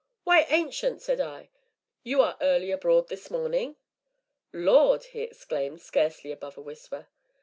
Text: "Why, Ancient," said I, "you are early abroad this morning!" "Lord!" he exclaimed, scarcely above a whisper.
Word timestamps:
"Why, 0.23 0.47
Ancient," 0.49 0.99
said 1.03 1.19
I, 1.21 1.49
"you 2.01 2.23
are 2.23 2.35
early 2.41 2.71
abroad 2.71 3.07
this 3.09 3.29
morning!" 3.29 3.75
"Lord!" 4.51 5.03
he 5.03 5.21
exclaimed, 5.21 5.79
scarcely 5.79 6.31
above 6.31 6.57
a 6.57 6.61
whisper. 6.61 7.07